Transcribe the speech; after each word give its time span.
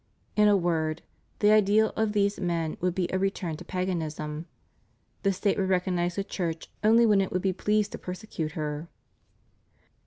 In 0.35 0.47
a 0.47 0.57
word: 0.57 1.03
the 1.41 1.51
ideal 1.51 1.91
of 1.95 2.11
these 2.13 2.39
men 2.39 2.75
would 2.81 2.95
be 2.95 3.07
a 3.13 3.19
re 3.19 3.29
turn 3.29 3.55
to 3.57 3.63
paganism: 3.63 4.47
the 5.21 5.31
State 5.31 5.59
would 5.59 5.69
recognize 5.69 6.15
the 6.15 6.23
Church 6.23 6.69
only 6.83 7.05
when 7.05 7.21
it 7.21 7.31
would 7.31 7.43
be 7.43 7.53
pleased 7.53 7.91
to 7.91 7.99
persecute 7.99 8.53
her. 8.53 8.87